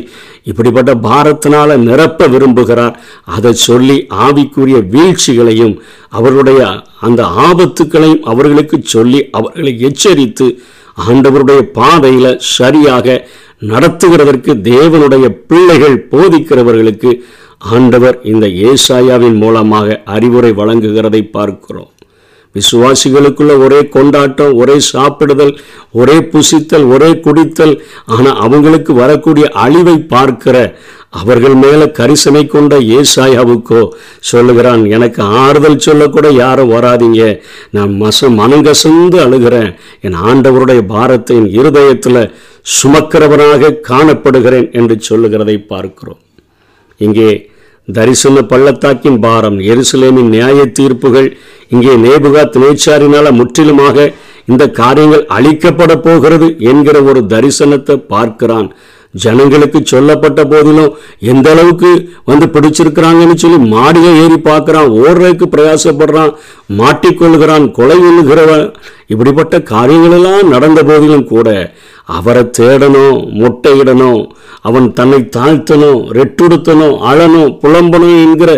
இப்படிப்பட்ட 0.51 0.93
பாரத்தினால 1.09 1.77
நிரப்ப 1.89 2.27
விரும்புகிறார். 2.27 2.95
அதை 3.37 3.53
சொல்லி 3.69 3.97
ஆவிக்குரிய 4.27 4.79
வீழ்ச்சிகளையும் 4.95 5.75
அவருடைய 6.09 6.61
அந்த 7.09 7.23
ஆபத்துக்களையும் 7.49 8.25
அவர்களுக்கு 8.33 8.79
சொல்லி 8.95 9.21
அவர்களை 9.39 9.75
எச்சரித்து 9.89 10.49
ஆண்டவருடைய 11.09 11.61
பாதையில 11.79 12.27
சரியாக 12.57 13.07
நடத்துகிறதற்கு 13.73 14.53
தேவனுடைய 14.71 15.27
பிள்ளைகள் 15.51 15.97
போதிக்கிறவர்களுக்கு 16.13 17.11
ஆண்டவர் 17.71 18.17
இந்த 18.33 18.47
ஏசாயாவின் 18.69 19.41
மூலமாக 19.43 20.03
அறிவுரை 20.15 20.53
வழங்குகிறதை 20.61 21.21
பார்க்கிறோம். 21.37 21.91
விசுவாசிகளுக்குள்ள 22.55 23.53
ஒரே 23.65 23.79
கொண்டாட்டம் 23.95 24.55
ஒரே 24.63 24.75
சாப்பிடுதல் 24.93 25.53
ஒரே 26.01 26.17
புசித்தல் 26.33 26.85
ஒரே 26.95 27.09
குடித்தல் 27.27 27.73
ஆனால் 28.15 28.41
அவங்களுக்கு 28.47 28.93
வரக்கூடிய 28.95 29.47
அழிவை 29.65 29.95
பார்க்கிற 30.15 30.57
அவர்கள் 31.21 31.57
மேலே 31.63 31.87
கரிசனை 31.99 32.43
கொண்ட 32.47 32.75
ஏசாயாவுக்கோ 32.99 33.81
சொல்லுகிறான் 34.31 34.83
எனக்கு 34.97 35.23
ஆறுதல் 35.43 35.83
சொல்லக்கூட 35.87 36.27
யாரும் 36.43 36.73
வராதீங்க. 36.75 37.23
நான் 37.77 37.93
மச 38.03 38.31
மனங்கசந்து 38.41 39.19
அழுகிறேன். 39.25 39.71
என் 40.01 40.19
ஆண்டவருடைய 40.31 40.83
பாரத்தை 40.95 41.37
என் 41.41 41.51
இருதயத்தில் 41.61 42.31
சுமக்கிறவனாக 42.77 43.79
காணப்படுகிறேன் 43.91 44.69
என்று 44.81 44.97
சொல்லுகிறதை 45.01 45.57
பார்க்கிறோம். 45.73 46.21
இங்கே 47.01 47.31
தரிசன 47.89 48.43
பள்ளத்தாக்கின் 48.43 49.21
பாரம் 49.21 49.59
எருசலேமின் 49.59 50.29
நியாய 50.29 50.67
தீர்ப்புகள் 50.67 51.37
இங்கே 51.69 51.95
நேபுகா 51.97 52.43
நேச்சாரினால 52.55 53.33
முற்றிலுமாக 53.33 54.13
இந்த 54.47 54.71
காரியங்கள் 54.71 55.27
அழிக்கப்பட 55.27 55.97
போகிறது 55.97 56.57
என்கிற 56.59 57.03
ஒரு 57.03 57.21
தரிசனத்தை 57.29 57.97
பார்க்கிறான். 58.09 58.75
ஜனங்களுக்கு 59.15 59.81
சொல்லப்பட்ட 59.85 60.45
போதிலும் 60.45 60.95
எந்த 61.19 61.51
அளவுக்கு 61.51 61.91
வந்து 62.25 62.47
பிடிச்சிருக்கிறாங்கன்னு 62.47 63.35
சொல்லி 63.35 63.59
மாடியை 63.59 64.13
ஏறி 64.23 64.35
பார்க்குறான் 64.35 64.89
ஓடுறதுக்கு 65.03 65.47
பிரயாசப்படுறான் 65.47 66.33
மாட்டிக்கொள்கிறான் 66.79 67.71
கொலை 67.71 67.99
எழுகிறவன் 68.01 68.73
இப்படிப்பட்ட 69.07 69.59
காரியங்களெல்லாம் 69.59 70.43
நடந்த 70.43 70.83
போதிலும் 70.83 71.25
கூட 71.25 71.75
அவரை 72.09 72.51
தேடணும் 72.59 73.19
முட்டையிடணும் 73.33 74.23
அவன் 74.61 74.93
தன்னை 74.93 75.29
தாழ்த்தணும் 75.37 76.11
ரெட்டுடுத்தணும் 76.13 76.99
அழணும் 77.03 77.59
புலம்பணும் 77.63 78.23
என்கிற 78.23 78.51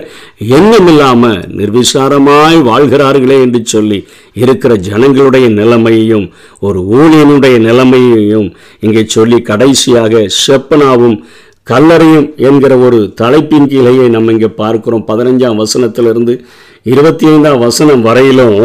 எண்ணம் 0.48 0.86
இல்லாமல் 0.86 1.38
நிர்விசாரமாய் 1.56 2.58
வாழ்கிறார்களே 2.62 3.40
என்று 3.40 3.64
சொல்லி 3.64 3.98
இருக்கிற 4.34 4.76
ஜனங்களுடைய 4.76 5.48
நிலைமையையும் 5.50 6.26
ஒரு 6.58 6.80
ஊழியனுடைய 6.94 7.58
நிலைமையையும் 7.58 8.48
இங்கே 8.80 9.04
சொல்லி 9.06 9.42
கடைசியாக 9.42 10.28
செப்பனாவும் 10.46 11.16
கல்லறையும் 11.66 12.34
என்கிற 12.36 12.76
ஒரு 12.76 13.12
தலைப்பின் 13.14 13.68
கீழேயே 13.68 14.08
நம்ம 14.08 14.32
இங்கே 14.32 14.48
பார்க்கிறோம். 14.56 15.04
பதினஞ்சாம் 15.08 15.60
வசனத்திலிருந்து 15.62 16.34
இருபத்தி 16.86 17.26
ஐந்தாம் 17.26 17.58
வசனம் 17.58 18.02
வரையிலும் 18.02 18.56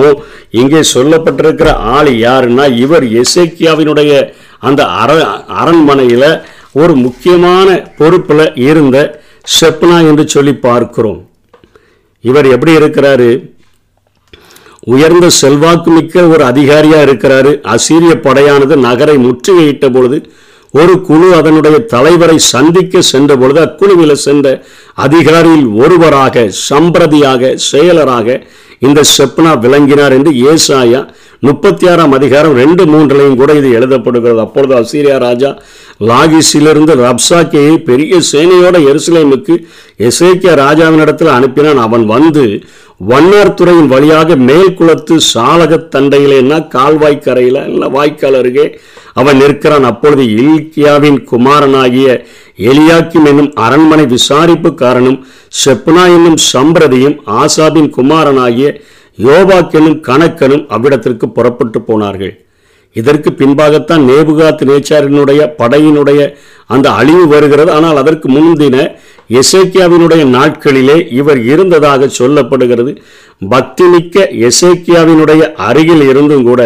இங்கே 0.52 0.82
சொல்லப்பட்டிருக்கிற 0.94 1.70
ஆள் 1.92 2.12
யாருன்னா 2.20 2.76
இவர் 2.78 3.04
எசேக்கியாவினுடைய 3.22 4.12
அந்த 4.62 4.82
அர 5.02 5.12
அரண்மனையில் 5.62 6.30
ஒரு 6.82 6.94
முக்கியமான 7.06 7.68
பொறுப்பில் 8.00 8.46
இருந்த 8.70 8.98
செப்னா 9.60 9.98
என்று 10.10 10.24
சொல்லி 10.28 10.54
பார்க்கிறோம். 10.68 11.22
இவர் 12.24 12.48
எப்படி 12.56 12.74
இருக்கிறாரு? 12.80 13.30
உயர்ந்த 14.94 15.28
செல்வாக்கு 15.42 15.90
மிக்க 15.92 16.26
ஒரு 16.34 16.44
அதிகாரியா 16.52 17.00
இருக்கிறாரு. 17.08 17.52
அசீரிய 17.76 18.14
படையானது 18.28 18.76
நகரை 18.88 19.16
முற்றுகையிட்ட 19.26 19.88
பொழுது 19.96 20.18
ஒரு 20.74 20.94
குழு 21.02 21.28
அதனுடைய 21.40 21.78
தலைவரை 21.94 22.36
சந்திக்க 22.54 23.02
சென்ற 23.12 23.32
பொழுது 23.36 23.60
அக்குழுவில் 23.66 24.22
சென்ற 24.26 24.48
அதிகாரியில் 25.06 25.68
ஒருவராக 25.84 26.44
சம்பிரதியாக 26.68 27.52
செயலராக 27.72 28.38
இந்த 28.88 29.00
செப்னா 29.16 29.52
விளங்கினார் 29.64 30.16
என்று 30.18 30.32
ஏசாயா 30.52 31.02
முப்பத்தி 31.44 31.86
ஆறாம் 31.90 32.12
அதிகாரம் 32.12 32.56
ரெண்டு 32.56 32.84
மூன்றுலையும் 32.86 33.36
கூட 33.36 33.54
இது 33.54 33.70
எழுதப்படுகிறது. 33.80 34.40
அப்பொழுது 34.40 34.74
அசீரியா 34.76 35.18
ராஜா 35.18 35.50
லாகிஸிலிருந்து 36.10 36.94
ரப்சாக்கியை 37.04 37.76
பெரிய 37.90 38.20
சேனையோட 38.32 38.78
எருசலேமுக்கு 38.92 39.56
எசேக்கியா 40.10 40.54
ராஜாவினிடத்தில் 40.64 41.32
அனுப்பினான். 41.38 41.80
அவன் 41.88 42.06
வந்து 42.06 42.44
வண்ணார்துறையின் 43.10 43.88
வழியாக 43.88 44.36
மேல் 44.36 44.74
குளத்து 44.74 45.16
சாலகத் 45.34 45.90
தண்டையிலேன்னா 45.96 46.68
கால்வாய் 46.68 47.18
கரையில் 47.20 47.62
இல்லை 47.68 47.90
வாய்க்கால் 47.90 48.38
அருகே 48.42 48.80
அவன் 49.14 49.38
நிற்கிறான். 49.38 49.84
அப்பொழுது 49.84 50.24
இல்கியாவின் 50.42 51.24
குமாரனாகிய 51.24 52.08
எலியாக்கிம் 52.70 53.26
என்னும் 53.26 53.52
அரண்மனை 53.66 54.06
விசாரிப்புக்காரனும் 54.16 55.20
செப்னா 55.66 56.06
என்னும் 56.18 56.40
சம்பிரதியும் 56.54 57.18
ஆசாபின் 57.42 57.90
குமாரனாகிய 57.90 58.70
யோபாக்கியனும் 59.28 59.98
கணக்கனும் 60.10 60.66
அவ்விடத்திற்கு 60.76 61.26
புறப்பட்டு 61.38 61.82
போனார்கள். 61.82 62.34
இதற்கு 62.96 63.30
பின்பாகத்தான் 63.40 64.04
நேபுகாத் 64.10 64.62
நேச்சாரினுடைய 64.70 65.42
படையினுடைய 65.58 66.22
அந்த 66.74 66.88
அழிவு 67.00 67.28
வருகிறது. 67.28 67.72
ஆனால் 67.72 68.00
அதற்கு 68.02 68.28
முந்தின 68.30 68.78
எசேக்கியாவினுடைய 69.40 70.24
நாட்களிலே 70.36 70.98
இவர் 71.20 71.42
இருந்ததாக 71.44 72.10
சொல்லப்படுகிறது. 72.20 72.92
பக்தி 73.50 73.84
மிக்க 73.84 74.28
எசேக்கியாவினுடைய 74.50 75.42
அருகில் 75.68 76.06
இருந்தும் 76.10 76.44
கூட 76.44 76.62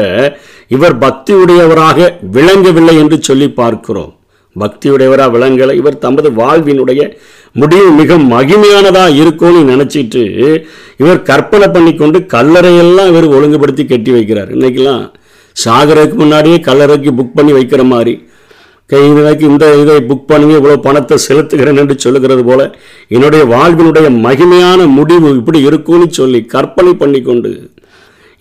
இவர் 0.67 0.97
பக்தியுடையவராக 0.97 2.09
விளங்கவில்லை 2.35 2.95
என்று 2.97 3.17
சொல்லி 3.21 3.49
பார்க்கிறோம். 3.61 4.13
பக்தியுடையவராக 4.61 5.33
விளங்கலை. 5.35 5.75
இவர் 5.81 6.03
தமது 6.05 6.29
வாழ்வினுடைய 6.41 7.01
முடிவு 7.61 7.87
மிக 7.99 8.17
மகிமையானதா 8.33 9.05
இருக்கும்னு 9.21 9.61
நினைச்சிட்டு 9.71 10.23
இவர் 11.01 11.21
கற்பனை 11.29 11.67
பண்ணிக்கொண்டு 11.75 12.19
கல்லறையெல்லாம் 12.35 13.09
இவர் 13.13 13.33
ஒழுங்குபடுத்தி 13.37 13.85
கட்டி 13.85 14.11
வைக்கிறார். 14.17 14.51
இன்னைக்கெல்லாம் 14.57 15.03
சாகரத்துக்கு 15.55 16.21
முன்னாடியே 16.21 16.59
கல்லறைக்கு 16.67 17.11
புக் 17.17 17.35
பண்ணி 17.39 17.51
வைக்கிற 17.57 17.83
மாதிரி. 17.93 18.13
கைவினைக்கு 18.89 19.45
இந்த 19.49 19.65
இதை 19.81 19.93
புக் 20.07 20.29
பண்ணுங்க 20.29 20.53
இவ்வளோ 20.59 20.77
பணத்தை 20.85 21.15
செலுத்துகிறேன் 21.25 21.79
என்று 21.81 21.95
சொல்லுகிறது 22.05 22.43
போல 22.47 22.61
என்னுடைய 23.15 23.43
வாழ்வினுடைய 23.53 24.07
மகிமையான 24.25 24.87
முடிவு 24.97 25.29
இப்படி 25.37 25.59
இருக்கும்னு 25.69 26.07
சொல்லி 26.17 26.39
கற்பனை 26.53 26.93
பண்ணிக்கொண்டு 27.01 27.51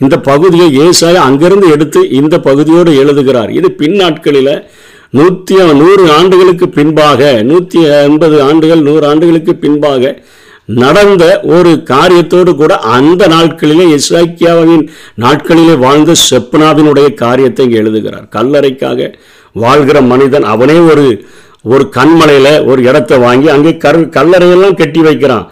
இந்த 0.00 0.16
பகுதியை 0.28 0.66
ஏசாய 0.85 1.16
அங்கிருந்து 1.28 1.66
எடுத்து 1.75 2.00
இந்த 2.21 2.35
பகுதியோடு 2.47 2.92
எழுதுகிறார். 3.02 3.50
இது 3.59 3.69
பின்னாட்களில் 3.81 4.54
நூற்றி 5.19 5.57
நூறு 5.81 6.04
ஆண்டுகளுக்கு 6.19 6.66
பின்பாக 6.76 7.33
நூற்றி 7.49 7.81
எண்பது 8.04 8.37
ஆண்டுகள் 8.49 8.87
நூறு 8.87 9.04
ஆண்டுகளுக்கு 9.11 9.54
பின்பாக 9.64 10.12
நடந்த 10.83 11.25
ஒரு 11.54 11.71
காரியத்தோடு 11.90 12.50
கூட 12.61 12.73
அந்த 12.97 13.23
நாட்களிலே 13.33 13.85
இஸ்ராக்கியாவின் 13.97 14.85
நாட்களிலே 15.25 15.75
வாழ்ந்த 15.85 16.12
செப்னாவினுடைய 16.28 17.09
காரியத்தை 17.23 17.64
இங்கே 17.66 17.81
எழுதுகிறார். 17.83 18.26
கல்லறைக்காக 18.37 19.09
வாழ்கிற 19.64 20.00
மனிதன் 20.12 20.47
அவனே 20.52 20.78
ஒரு 20.92 21.07
ஒரு 21.73 21.85
கண்மலையில் 21.97 22.54
ஒரு 22.71 22.81
இடத்தை 22.90 23.16
வாங்கி 23.26 23.49
அங்கே 23.57 23.73
கரு 23.85 24.00
கல்லறையெல்லாம் 24.16 24.78
கட்டி 24.81 25.00
வைக்கிறான். 25.09 25.45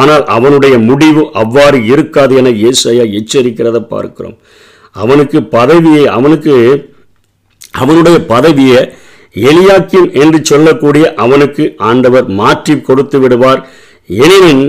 ஆனால் 0.00 0.24
அவனுடைய 0.36 0.74
முடிவு 0.88 1.22
அவ்வாறு 1.42 1.78
இருக்காது 1.92 2.34
என 2.40 2.52
இயேசையா 2.62 3.06
எச்சரிக்கிறத 3.20 3.80
பார்க்கிறோம். 3.94 4.36
அவனுக்கு 4.96 5.38
பதவியை 5.56 6.04
அவனுக்கு 6.18 6.54
அவனுடைய 7.82 8.18
பதவியை 8.34 8.80
எலியாக்கிம் 9.44 10.08
என்று 10.22 10.38
சொல்லக்கூடிய 10.50 11.04
அவனுக்கு 11.24 11.64
ஆண்டவர் 11.90 12.26
மாற்றி 12.40 12.74
கொடுத்து 12.80 13.18
விடுவார். 13.20 13.62
எனினும் 14.24 14.64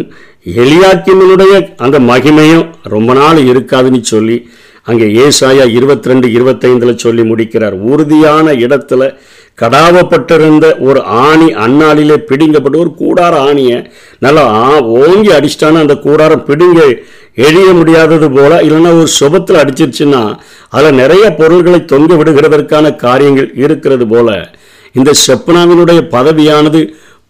எலியாக்கிமனுடைய 0.62 1.54
அந்த 1.86 1.98
மகிமையும் 2.12 2.66
ரொம்ப 2.96 3.14
நாள் 3.14 3.40
இருக்காதுன்னு 3.52 4.02
சொல்லி 4.14 4.38
அங்கே 4.90 5.08
ஏசாயா 5.24 5.64
இருபத்தி 5.78 6.10
ரெண்டு 6.10 6.28
இருபத்தைந்தில் 6.36 7.02
சொல்லி 7.06 7.24
முடிக்கிறார். 7.24 7.76
உறுதியான 7.92 8.54
இடத்துல 8.66 9.10
கடாவப்பட்டிருந்த 9.58 10.66
ஒரு 10.88 11.00
ஆணி 11.28 11.48
அந்நாளிலே 11.66 12.18
பிடிங்கப்பட்டு 12.30 12.82
ஒரு 12.84 12.92
கூடார 13.02 13.34
ஆணியை 13.50 13.78
நல்லா 14.26 14.44
ஓங்கி 15.02 15.32
அடிச்சிட்டான 15.38 15.82
அந்த 15.86 15.96
கூடாரம் 16.06 16.46
பிடுங்க 16.50 16.82
எழிய 17.38 17.74
முடியாதது 17.74 18.32
போல 18.32 18.62
இல்லைன்னா 18.62 18.92
ஒரு 19.00 19.08
சுபத்தில் 19.20 19.62
அடிச்சிருச்சுன்னா 19.62 20.38
அதில் 20.70 20.94
நிறைய 20.94 21.36
பொருள்களை 21.36 21.86
தொங்க 21.86 22.16
விடுகிறதற்கான 22.16 22.96
காரியங்கள் 22.96 23.52
இருக்கிறது 23.56 24.08
போல 24.08 24.50
இந்த 24.92 25.12
செப்பனாவினுடைய 25.28 26.00
பதவியானது 26.12 26.82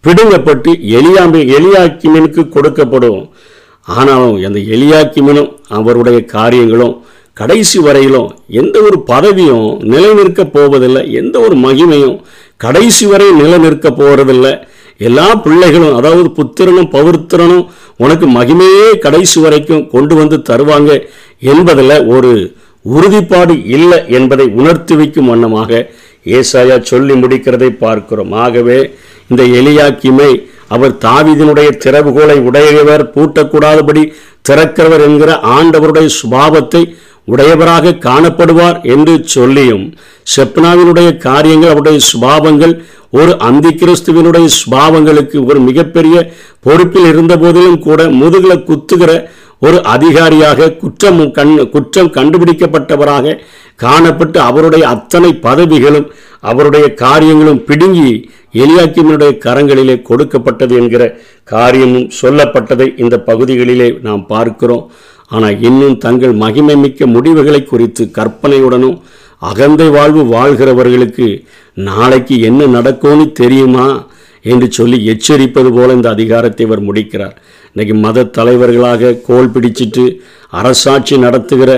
பிடுங்கப்பட்டு 0.04 0.70
எலியாம்பி 0.98 1.40
எலியாக்கிமனுக்கு 1.58 2.42
கொடுக்கப்படும். 2.50 3.30
ஆனாலும் 3.82 4.44
அந்த 4.44 4.58
எலியாக்கிமனும் 4.58 5.50
அவருடைய 5.68 6.24
காரியங்களும் 6.24 7.06
கடைசி 7.34 7.78
வரையிலும் 7.78 8.38
எந்த 8.46 8.80
ஒரு 8.80 9.04
பதவியும் 9.06 9.82
நிலைநிற்க 9.82 10.44
போவதில்லை 10.44 11.12
எந்த 11.12 11.40
ஒரு 11.40 11.56
மகிமையும் 11.56 12.16
கடைசி 12.56 13.06
வரை 13.06 13.30
நிலைநிற்க 13.30 13.90
போவதில்லை 13.90 14.52
எல்லா 15.00 15.34
பிள்ளைகளும் 15.36 15.96
அதாவது 15.96 16.30
புத்திரனும் 16.30 16.90
பௌத்திரனும் 16.92 17.66
உனக்கு 17.96 18.26
மகிமையே 18.26 18.98
கடைசி 18.98 19.40
வரைக்கும் 19.40 19.88
கொண்டு 19.88 20.14
வந்து 20.14 20.42
தருவாங்க 20.50 20.90
என்பதில் 21.38 22.06
ஒரு 22.06 22.32
உறுதிப்பாடு 22.84 23.64
இல்லை 23.66 24.06
என்பதை 24.08 24.46
உணர்த்தி 24.46 24.94
வைக்கும் 24.94 25.26
வண்ணமாக 25.26 25.70
ஏசாயா 26.26 26.82
சொல்லி 26.82 27.14
முடிக்கிறதை 27.14 27.68
பார்க்கிறோம். 27.76 28.32
ஆகவே 28.32 28.78
இந்த 29.28 29.42
எலியாக்கிமை 29.42 30.30
அவர் 30.68 30.98
தாவீதினுடைய 31.04 31.68
திறவுகோலை 31.84 32.38
உடையவர் 32.40 33.12
பூட்டக்கூடாதபடி 33.14 34.12
திறக்கிறவர் 34.48 35.00
என்கிற 35.00 35.40
ஆண்டவருடைய 35.56 36.06
சுபாவத்தை 36.20 36.82
உடையவராக 37.30 37.96
காணப்படுவார் 38.06 38.78
என்று 38.94 39.14
சொல்லியும் 39.34 39.84
செப்னாவினுடைய 40.34 41.08
காரியங்கள் 41.26 41.72
அவருடைய 41.72 41.98
சுபாவங்கள் 42.10 42.74
ஒரு 43.10 43.32
அந்தி 43.38 43.70
கிறிஸ்துவனுடைய 43.72 44.46
சுபாவங்களுக்கு 44.60 45.38
ஒரு 45.50 45.60
மிகப்பெரிய 45.60 46.16
பொறுப்பில் 46.60 47.08
இருந்த 47.12 47.34
போதிலும் 47.36 47.78
கூட 47.78 48.00
முதுகில் 48.20 48.64
குத்துகிற 48.64 49.12
ஒரு 49.58 49.78
அதிகாரியாக 49.92 50.72
குற்றம் 50.72 51.20
கண் 51.32 51.54
குற்றம் 51.70 52.10
கண்டுபிடிக்கப்பட்டவராக 52.16 53.38
காணப்பட்டு 53.80 54.38
அவருடைய 54.48 54.84
அத்தனை 54.86 55.30
பதவிகளும் 55.46 56.08
அவருடைய 56.40 56.86
காரியங்களும் 57.04 57.64
பிடுங்கி 57.64 58.10
எலியாக்கிமனுடைய 58.54 59.32
கரங்களிலே 59.44 59.96
கொடுக்கப்பட்டது 60.02 60.74
என்கிற 60.76 61.02
காரியமும் 61.48 62.08
சொல்லப்பட்டதை 62.20 62.86
இந்த 62.96 63.16
பகுதிகளிலே 63.26 63.88
நாம் 64.02 64.22
பார்க்கிறோம். 64.26 64.84
ஆனால் 65.30 65.56
இன்னும் 65.60 65.96
தங்கள் 65.98 66.34
மகிமை 66.42 66.76
மிக்க 66.76 67.06
முடிவுகளை 67.06 67.60
குறித்து 67.64 68.04
கற்பனையுடனும் 68.18 68.98
அகந்தை 69.42 69.88
வாழ்வு 69.88 70.22
வாழ்கிறவர்களுக்கு 70.36 71.26
நாளைக்கு 71.88 72.36
என்ன 72.40 72.66
நடக்கும்னு 72.66 73.26
தெரியுமா? 73.32 73.88
என்று 74.44 74.66
சொல்லி 74.72 74.98
எச்சரிப்பது 75.12 75.70
போல 75.76 75.92
இந்த 75.92 76.08
அதிகாரத்தை 76.10 76.62
இவர் 76.66 76.80
முடிக்கிறார். 76.80 77.36
இன்னைக்கு 77.72 77.94
மத 77.94 78.24
தலைவர்களாக 78.36 79.12
கோல் 79.26 79.52
பிடிச்சிட்டு 79.54 80.04
அரசாட்சி 80.52 81.16
நடத்துகிற 81.18 81.70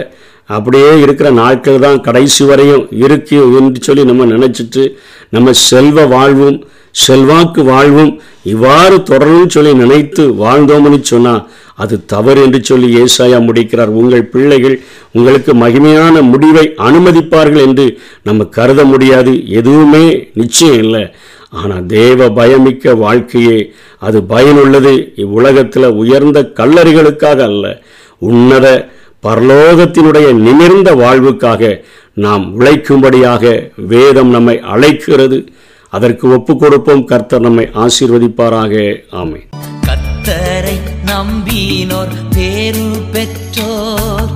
அப்படியே 0.51 0.91
இருக்கிற 1.01 1.29
நாட்கள் 1.31 1.83
தான் 1.85 2.01
கடைசி 2.01 2.45
வரையும் 2.45 2.85
இருக்கு 3.05 3.39
என்று 3.59 3.81
சொல்லி 3.81 4.05
நம்ம 4.05 4.27
நினச்சிட்டு 4.27 4.85
நம்ம 5.29 5.53
செல்வ 5.69 6.07
வாழ்வும் 6.07 6.59
செல்வாக்கு 6.92 7.64
வாழ்வும் 7.64 8.20
இவ்வாறு 8.42 9.03
தொடரும் 9.03 9.48
சொல்லி 9.48 9.74
நினைத்து 9.74 10.22
வாழ்ந்தோம்னு 10.29 11.00
சொன்னா 11.00 11.48
அது 11.74 12.07
தவறு 12.07 12.42
என்று 12.42 12.64
சொல்லி 12.64 13.03
ஏசாயா 13.03 13.44
முடிக்கிறார். 13.44 13.88
உங்கள் 13.88 14.24
பிள்ளைகள் 14.24 14.81
உங்களுக்கு 15.12 15.53
மகிமையான 15.55 16.22
முடிவை 16.22 16.74
அனுமதிப்பார்கள் 16.79 17.66
என்று 17.66 17.98
நம்ம 18.22 18.44
கருத 18.44 18.85
முடியாது. 18.85 19.48
எதுவுமே 19.48 20.31
நிச்சயம் 20.35 20.79
இல்லை. 20.79 21.14
ஆனால் 21.50 21.87
தேவ 21.87 22.29
பயமிக்க 22.29 22.96
வாழ்க்கையே 22.96 23.72
அது 23.98 24.22
பயனுள்ளது. 24.22 25.12
இவ்வுலகத்தில் 25.16 25.88
உயர்ந்த 25.88 26.53
கல்லறிகளுக்காக 26.55 27.40
அல்ல. 27.42 27.83
உன்னத 28.18 28.88
பரலோகத்தினுடைய 29.22 30.33
நிமிர்ந்த 30.33 30.94
வாழ்வுக்காக 30.94 31.85
நாம் 32.14 32.61
உழைக்கும்படியாக 32.61 33.72
வேதம் 33.76 34.31
நம்மை 34.31 34.61
அழைக்கிறது. 34.61 35.44
அதற்கு 35.92 36.24
ஒப்பு 36.35 36.53
கொடுப்போம் 36.57 37.05
கர்த்தர் 37.05 37.40
நம்மை 37.40 37.64
ஆசீர்வதிப்பாராக. 37.85 38.74
ஆமை 39.20 39.40
கத்தரை 39.87 40.76
நம்பினோர் 41.09 42.14
பேரு 42.35 42.85
பெற்றோர் 43.12 44.31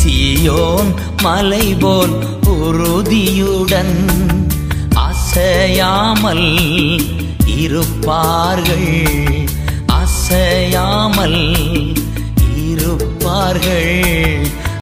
சியோன் 0.00 0.92
மலை 1.22 1.66
போல் 1.74 2.16
உறுதியுடன் 2.56 3.96
அசையாமல் 5.08 6.48
இருப்பார்கள். 7.56 8.90
அசையாமல் 10.00 11.40
இருப்பார்கள். 12.68 13.92